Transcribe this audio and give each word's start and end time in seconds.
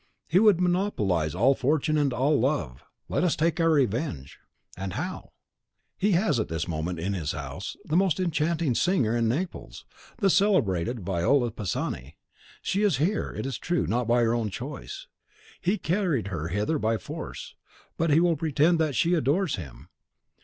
'He 0.27 0.39
would 0.39 0.59
monopolize 0.59 1.35
all 1.35 1.53
fortune 1.53 1.95
and 1.95 2.11
all 2.11 2.39
love. 2.39 2.83
Let 3.07 3.23
us 3.23 3.35
take 3.35 3.59
our 3.59 3.69
revenge.' 3.69 4.39
"'And 4.75 4.93
how?' 4.93 5.29
"'He 5.95 6.13
has 6.13 6.39
at 6.39 6.47
this 6.47 6.67
moment, 6.67 6.97
in 6.99 7.13
his 7.13 7.33
house, 7.33 7.77
the 7.85 7.95
most 7.95 8.19
enchanting 8.19 8.73
singer 8.73 9.15
in 9.15 9.27
Naples, 9.27 9.85
the 10.17 10.31
celebrated 10.31 11.01
Viola 11.01 11.51
Pisani. 11.51 12.17
She 12.63 12.81
is 12.81 12.97
here, 12.97 13.31
it 13.37 13.45
is 13.45 13.59
true, 13.59 13.85
not 13.85 14.07
by 14.07 14.23
her 14.23 14.33
own 14.33 14.49
choice; 14.49 15.05
he 15.61 15.77
carried 15.77 16.29
her 16.29 16.47
hither 16.47 16.79
by 16.79 16.97
force, 16.97 17.53
but 17.95 18.09
he 18.09 18.19
will 18.19 18.35
pretend 18.35 18.79
that 18.79 18.95
she 18.95 19.13
adores 19.13 19.55
him. 19.57 19.87